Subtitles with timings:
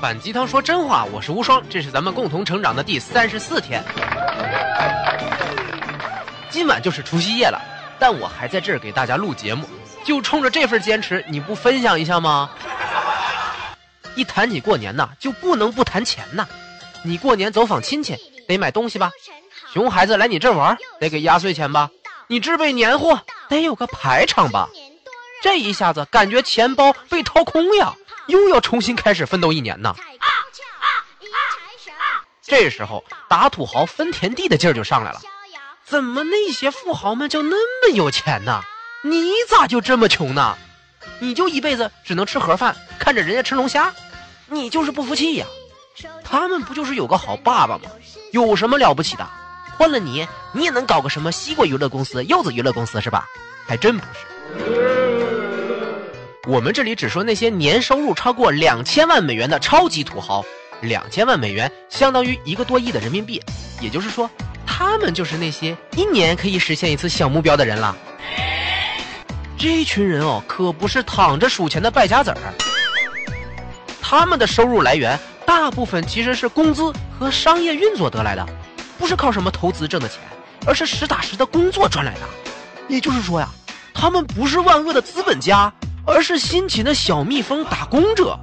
[0.00, 3.82] 反鸡汤说真话，我是无双，这是咱们共同成长的第三十四天。
[6.50, 7.60] 今晚就是除夕夜了，
[7.98, 9.68] 但我还在这儿给大家录节目，
[10.04, 12.48] 就冲着这份坚持，你不分享一下吗？
[14.14, 16.46] 一谈起过年呐，就不能不谈钱呐。
[17.02, 19.10] 你过年走访亲戚，得买东西吧？
[19.72, 21.90] 熊孩子来你这玩，得给压岁钱吧？
[22.28, 24.68] 你置备年货，得有个排场吧？
[25.42, 27.92] 这一下子感觉钱包被掏空呀，
[28.28, 29.94] 又要重新开始奋斗一年呐。
[32.42, 35.20] 这时候打土豪分田地的劲儿就上来了。
[35.84, 38.62] 怎么那些富豪们就那么有钱呢？
[39.02, 40.56] 你咋就这么穷呢？
[41.18, 43.92] 你就一辈子只能吃盒饭，看着人家吃龙虾，
[44.46, 45.46] 你就是不服气呀？
[46.22, 47.90] 他们不就是有个好爸爸吗？
[48.32, 49.28] 有什么了不起的？
[49.76, 53.26] 换了你，你也能搞个什么西瓜娱乐公司、柚子娱乐公司是吧？
[53.66, 54.77] 还真不是。
[56.48, 60.42] 我们这里只说那些年收入超过两千万美元的超级土豪，
[60.80, 63.38] 两千万美元相当于一个多亿的人民币，
[63.82, 64.30] 也就是说，
[64.64, 67.94] 他们就是那些一年可以实现一次小目标的人了。
[69.58, 72.38] 这群人哦，可不是躺着数钱的败家子儿，
[74.00, 78.46] 他们的收入来源大部分其实是工资和商业运作得来的，
[78.96, 80.18] 不是靠什么投资挣的钱，
[80.64, 82.20] 而是实打实的工作赚来的。
[82.88, 83.50] 也就是说呀，
[83.92, 85.70] 他们不是万恶的资本家。
[86.08, 88.40] 而是辛勤的小蜜蜂打工者，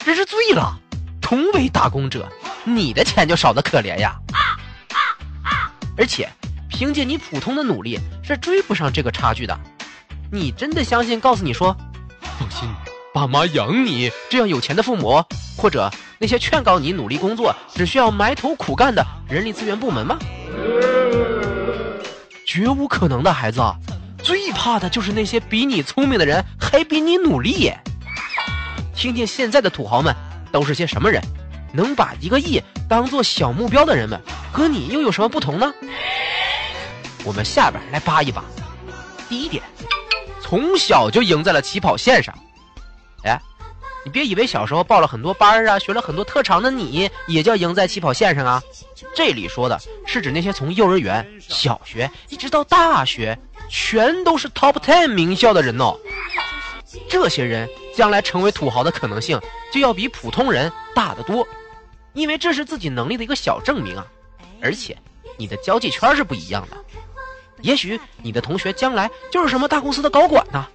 [0.00, 0.78] 真是醉了。
[1.22, 2.28] 同为打工者，
[2.64, 4.14] 你的钱就少得可怜呀。
[5.96, 6.28] 而且，
[6.68, 9.58] 凭借你普通的努力是追不上这个差距的。
[10.30, 11.74] 你真的相信告诉你说，
[12.38, 12.68] 放心，
[13.14, 15.24] 爸妈养你这样有钱的父母，
[15.56, 20.18] 或者那些劝告你努力工作只需要埋头苦干的人力资源部门吗？
[22.46, 23.60] 绝无可能的孩子。
[24.28, 27.72] 最怕的就是那些比你聪明的人还比你努力。
[28.94, 30.14] 听听现在的土豪们
[30.52, 31.18] 都是些什么人？
[31.72, 34.20] 能把一个亿当做小目标的人们，
[34.52, 35.72] 和你又有什么不同呢？
[37.24, 38.44] 我们下边来扒一扒。
[39.30, 39.62] 第一点，
[40.42, 42.38] 从小就赢在了起跑线上。
[43.24, 43.40] 哎，
[44.04, 48.62] 你别以为小时候报了很多班啊，学了很多特长的你也叫赢在起跑线上啊。
[49.14, 53.38] 这里说的是指那些从幼儿园、小学一直到大学。
[53.68, 55.98] 全都是 top ten 名校的人哦，
[57.08, 59.40] 这些人将来成为土豪的可能性
[59.72, 61.46] 就要比普通人大得多，
[62.14, 64.06] 因为这是自己能力的一个小证明啊。
[64.60, 64.96] 而且
[65.36, 66.76] 你的交际圈是不一样的，
[67.60, 70.66] 也许你的同学将来就是什么大公司的高管呢，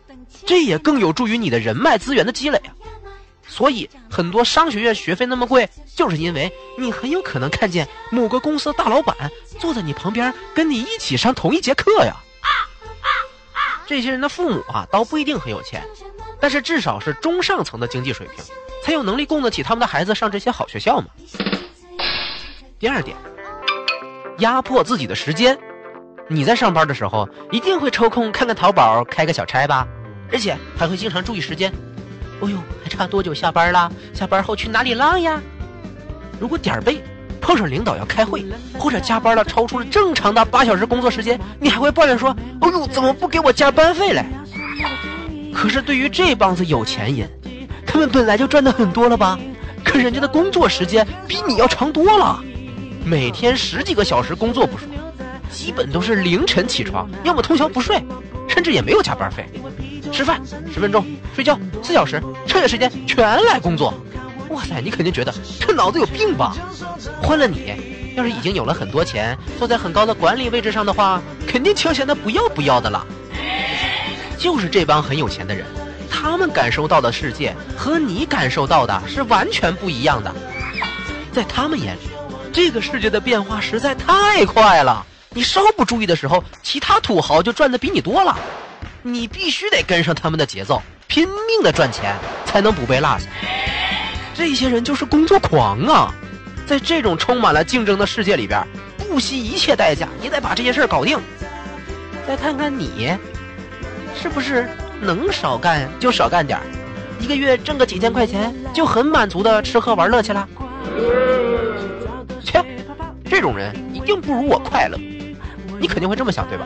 [0.46, 2.72] 这也更有助于你的人脉资源的积累啊。
[3.46, 9.16] 所以很多商学院学费那么贵，就是因为你很有可能看见某个公司的大老板
[9.60, 12.16] 坐在你旁边，跟你一起上同一节课呀。
[13.86, 15.84] 这些人的父母啊，倒不一定很有钱，
[16.40, 18.44] 但是至少是中上层的经济水平，
[18.84, 21.08] 才有能力供得起他们的孩子上这些好学校嘛。
[22.80, 23.16] 第二点，
[24.40, 25.58] 压迫自己的时间。
[26.28, 29.88] 你在上班的时候，一定会抽空看看淘宝，开个小差吧，
[30.32, 31.72] 而且还会经常注意时间。
[32.40, 33.92] 哦呦，还差多久下班啦？
[34.14, 35.42] 下班后去哪里浪呀？
[36.40, 37.04] 如果点儿背。
[37.44, 38.44] 碰上领导要开会，
[38.80, 44.26] 或者加班了，超出了正常的八小时工作时间，你还会抱怨说：“哎呦，怎么不给我加班费嘞？”
[45.54, 47.30] 可是对于这帮子有钱人，
[47.86, 49.38] 他们本来就赚的很多了吧？
[49.84, 52.42] 可人家的工作时间比你要长多了，
[53.06, 54.88] 每天十几个小时工作不说，
[55.52, 58.02] 基本都是凌晨起床，要么通宵不睡，
[58.48, 59.46] 甚至也没有加班费。
[60.14, 60.42] 吃饭
[60.74, 61.06] 十分钟，
[61.36, 63.94] 睡觉四小时，剩下时间全来工作。
[64.50, 66.56] 哇塞，你肯定觉得这脑子有病吧？
[67.22, 67.74] 换了你，
[68.16, 73.06] 要是已经有了很多钱，坐在很高的管理位置上的话，肯定清闲的不要不要的了。
[74.38, 75.66] 就是这帮很有钱的人，
[76.10, 80.34] 他们感受到的世界和你感受到的是完全不一样的。
[81.32, 82.00] 在他们眼里，
[82.52, 88.38] 这个世界的变化实在太快了，你稍不注意的时候，其他土豪就赚的比你多了。
[89.02, 92.16] 你必须得跟上他们的节奏，拼命的赚钱，
[92.46, 93.26] 才能不被落下。
[94.36, 96.14] 这些人就是工作狂啊，
[96.66, 98.66] 在这种充满了竞争的世界里边，
[98.98, 101.20] 不惜一切代价也得把这些事儿搞定。
[102.28, 103.14] 再看看你，
[104.16, 104.68] 是不是
[105.02, 106.64] 能少干就少干点儿，
[107.20, 110.48] 一个月挣个几千块钱就很满足的吃喝玩乐去了？
[112.44, 112.64] 切，
[113.26, 114.98] 这种人一定不如我快乐。
[115.80, 116.66] 你肯定会这么想，对吧？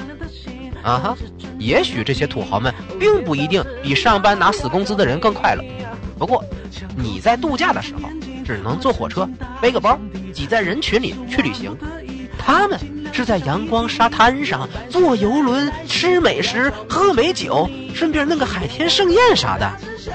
[0.83, 1.17] 啊哈，
[1.57, 5.63] 也许这些土豪们并不一定比上班拿死工资的人更快乐。
[6.19, 6.43] 不过，
[6.95, 8.01] 你在度假的时候，
[8.47, 9.29] 只能坐火车，
[9.61, 9.99] 背个包，
[10.33, 11.77] 挤在人群里去旅行。
[12.39, 12.79] 他们
[13.11, 19.69] 是在阳光沙滩上坐游轮，吃美食，喝美酒，顺便弄个海天盛宴啥的。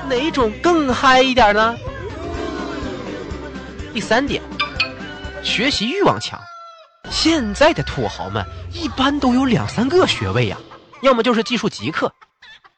[0.08, 1.76] 哪种更嗨一点呢？
[3.93, 4.43] 第三点，
[5.43, 6.40] 学习欲望强。
[7.11, 8.43] 现在的土豪们
[8.73, 10.56] 一般都有两三个学位呀，
[11.02, 12.11] 要么就是技术极客。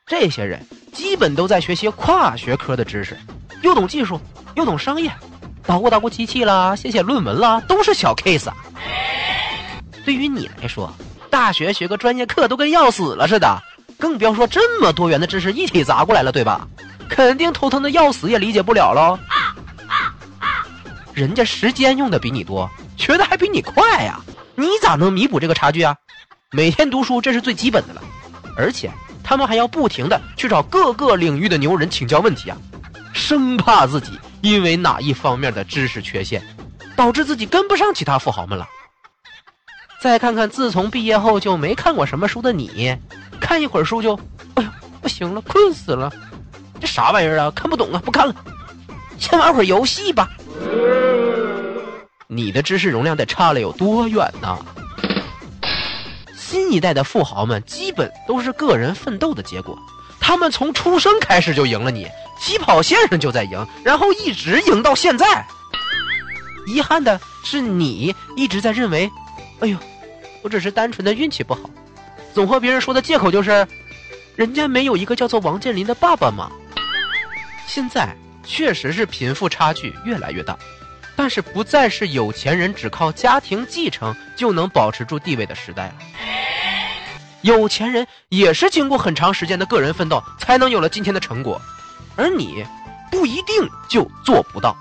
[0.04, 3.16] 这些人基本都在学习跨学科的知识，
[3.62, 4.20] 又懂技术，
[4.56, 5.08] 又懂商业，
[5.66, 8.50] 捣鼓捣鼓机器啦，写写论文啦，都是小 case。
[10.04, 10.92] 对于你来说，
[11.30, 13.62] 大学学个专业课都跟要死了似的，
[13.98, 16.68] 更不要说这么多元的知识一体砸过来了，对吧？
[17.08, 19.18] 肯定头疼的要死，也理解不了喽。
[21.14, 24.20] 人家时间用的比你多，学的还比你快呀，
[24.56, 25.96] 你咋能弥补这个差距啊？
[26.50, 28.02] 每天读书这是最基本的了，
[28.56, 28.90] 而且
[29.22, 32.56] 他们还要不停的去找各个领域的牛人请教问题啊，
[33.12, 36.42] 生怕自己因为哪一方面的知识缺陷，
[36.94, 38.68] 导致自己跟不上其他富豪们了。
[40.02, 42.94] 再看看自从毕业后就没看过什么书的你，
[43.40, 44.14] 看一会儿书就，
[44.56, 44.68] 哎呦
[45.00, 46.12] 不行了，困死了，
[46.78, 47.50] 这啥玩意儿啊？
[47.52, 48.34] 看不懂啊，不看了，
[49.18, 50.28] 先玩会儿游戏吧。
[52.28, 54.58] 你的知识容量得差了有多远呢？
[56.36, 59.78] 新一代的富豪们基本都是个人奋斗的结果，
[60.20, 62.06] 他们从出生开始就赢了你，
[62.38, 65.46] 起跑线上就在赢，然后一直赢到现在。
[66.66, 69.10] 遗憾的是，你一直在认为，
[69.60, 69.76] 哎呦，
[70.42, 71.70] 我只是单纯的运气不好，
[72.34, 73.66] 总和别人说的借口就是，
[74.36, 76.50] 人家没有一个叫做王健林的爸爸嘛。
[77.66, 78.14] 现在。
[78.46, 80.54] 确实是贫富差距越来越大，
[81.16, 85.94] 但是不再是有钱人只靠家庭继承就能保持住地位的时代了。
[87.40, 91.58] 有钱人也是经过很长时间的个人奋斗才能有了今天的成果，
[92.16, 92.64] 而你
[93.10, 94.76] 不一定就做不到。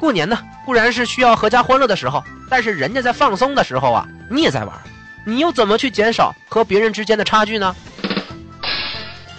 [0.00, 4.74] 过年呢固然是需要阖家欢乐的时候，但是人家在放松的时候啊，你也在玩，
[5.26, 7.74] 你又怎么去减少和别人之间的差距呢？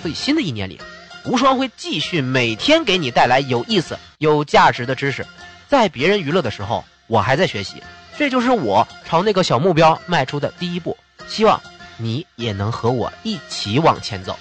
[0.01, 0.79] 所以新的一年里。
[1.27, 5.25] 无双会继续每天给你带来有意思、有价值的知识，
[5.67, 7.81] 在别人娱乐的时候，我还在学习，
[8.15, 10.95] 这就是我朝那个小目标迈出的第一步。
[11.27, 11.59] 希望
[11.97, 14.37] 你也能和我一起往前走。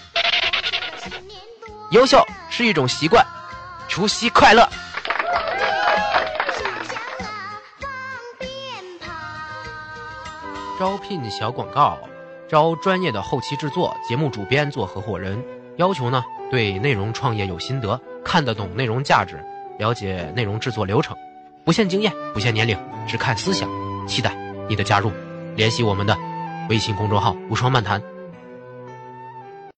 [1.94, 3.25] 优秀是一种习惯，
[3.87, 4.69] 除夕快乐！
[10.76, 11.96] 招聘小广告，
[12.49, 15.41] 招专业的后期制作、节目主编做合伙人，
[15.76, 16.25] 要求呢？
[16.50, 19.41] 对内容创业有心得，看得懂内容价值，
[19.79, 21.17] 了解内容制作流程，
[21.64, 22.76] 不限经验，不限年龄，
[23.06, 23.70] 只看思想。
[24.08, 24.35] 期待
[24.69, 25.12] 你的加入，
[25.55, 26.19] 联系我们的
[26.69, 28.02] 微信公众号“无双漫谈”。